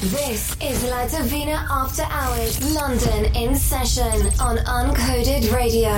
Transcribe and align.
This 0.00 0.56
is 0.62 0.82
La 0.84 1.06
Divina 1.06 1.66
After 1.70 2.04
Hours 2.04 2.74
London 2.74 3.26
in 3.36 3.54
session 3.54 4.32
on 4.40 4.56
Uncoded 4.56 5.52
Radio. 5.52 5.92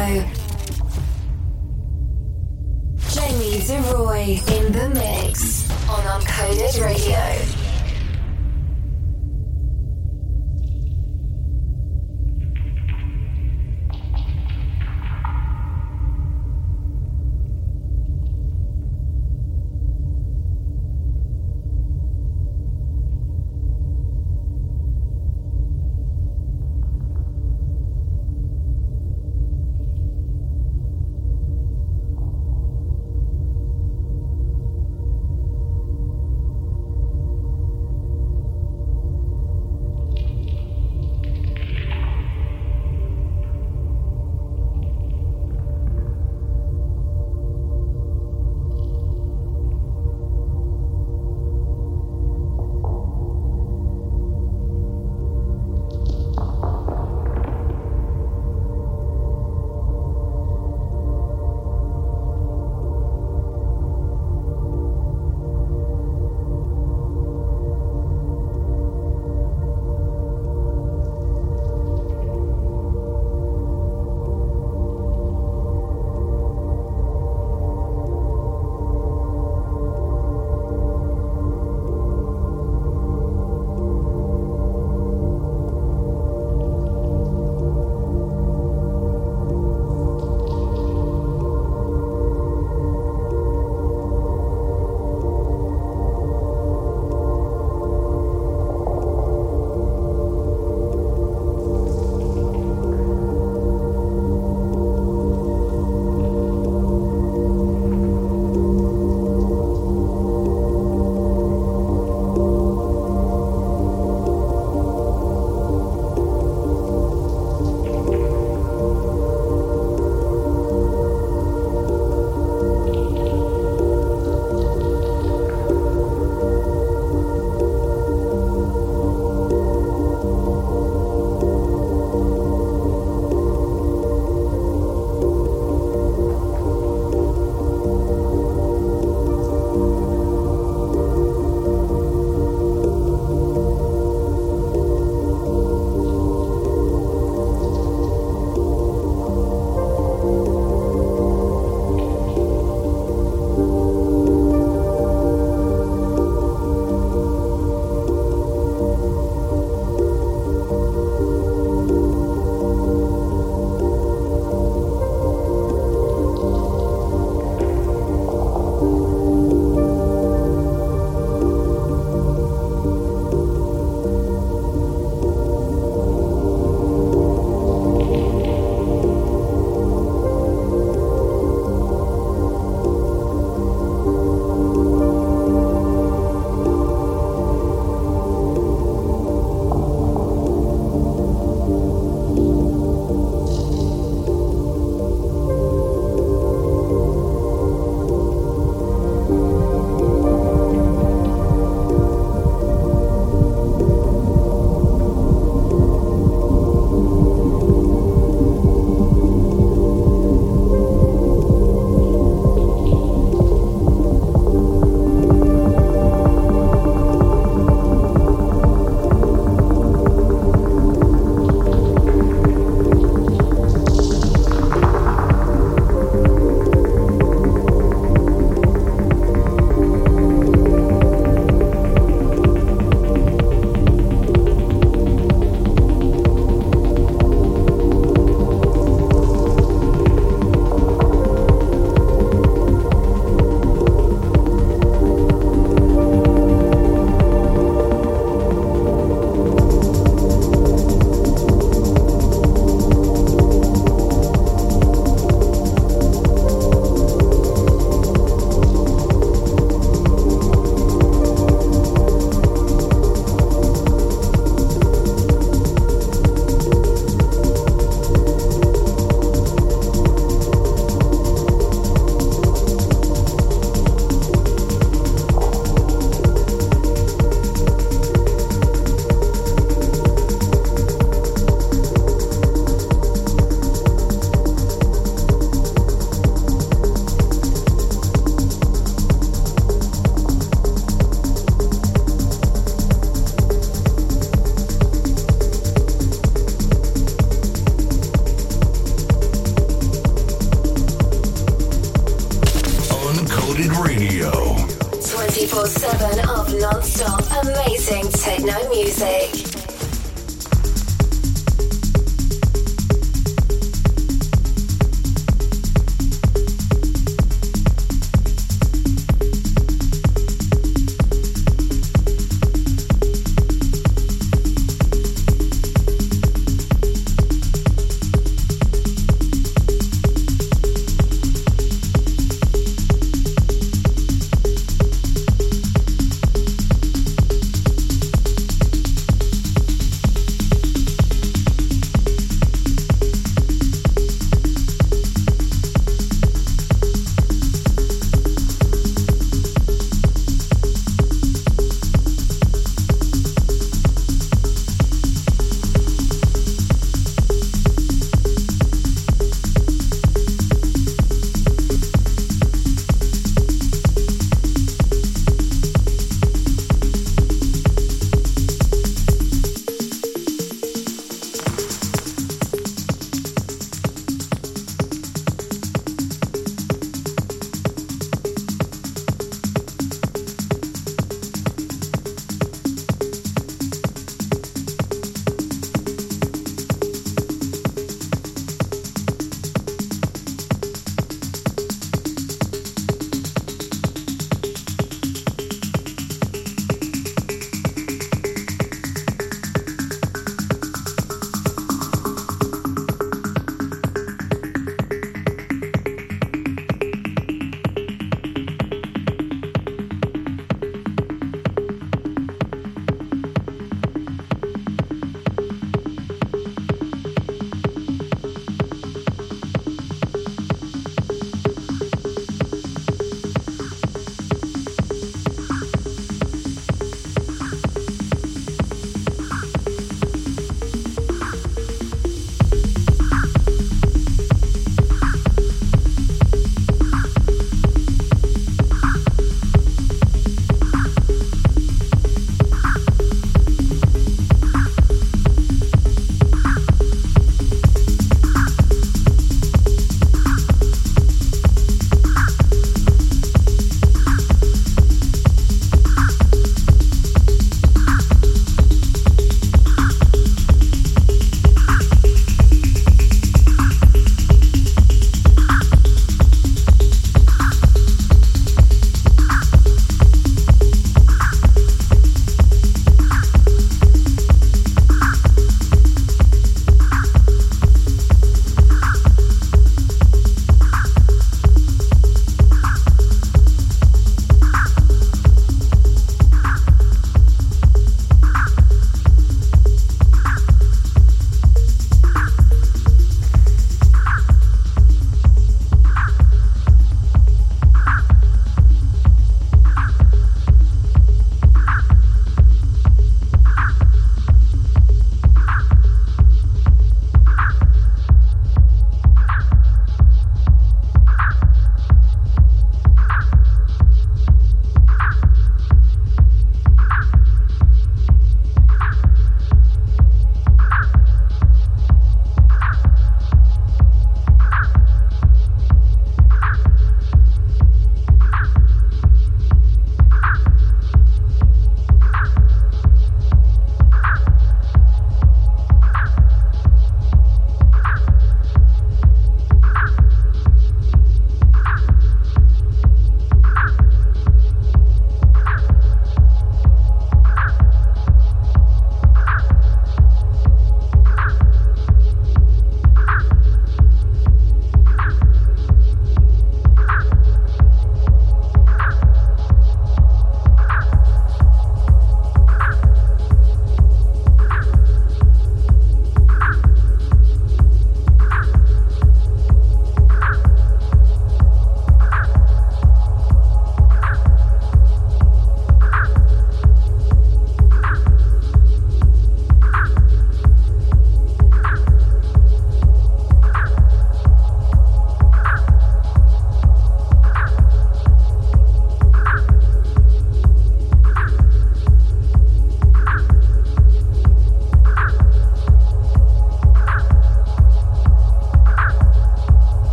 Jamie 3.11 3.61
de 3.65 3.79
Rooy 3.93 4.43
in 4.59 4.73
the 4.73 4.89
mix 4.89 5.71
on 5.89 6.03
Uncoded 6.21 6.85
Radio. 6.85 7.52